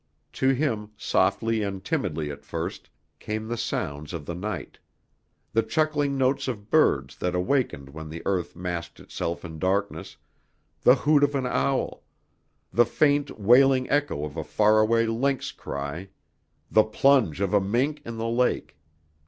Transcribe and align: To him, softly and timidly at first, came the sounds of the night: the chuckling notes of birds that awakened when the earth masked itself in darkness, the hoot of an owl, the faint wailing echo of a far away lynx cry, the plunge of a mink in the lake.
To 0.33 0.49
him, 0.49 0.89
softly 0.97 1.61
and 1.61 1.85
timidly 1.85 2.31
at 2.31 2.43
first, 2.43 2.89
came 3.19 3.47
the 3.47 3.55
sounds 3.55 4.13
of 4.13 4.25
the 4.25 4.33
night: 4.33 4.79
the 5.53 5.61
chuckling 5.61 6.17
notes 6.17 6.47
of 6.47 6.71
birds 6.71 7.15
that 7.17 7.35
awakened 7.35 7.89
when 7.91 8.09
the 8.09 8.23
earth 8.25 8.55
masked 8.55 8.99
itself 8.99 9.45
in 9.45 9.59
darkness, 9.59 10.17
the 10.81 10.95
hoot 10.95 11.23
of 11.23 11.35
an 11.35 11.45
owl, 11.45 12.01
the 12.73 12.83
faint 12.87 13.39
wailing 13.39 13.87
echo 13.91 14.25
of 14.25 14.37
a 14.37 14.43
far 14.43 14.79
away 14.79 15.05
lynx 15.05 15.51
cry, 15.51 16.09
the 16.71 16.83
plunge 16.83 17.39
of 17.39 17.53
a 17.53 17.61
mink 17.61 18.01
in 18.03 18.17
the 18.17 18.25
lake. 18.27 18.79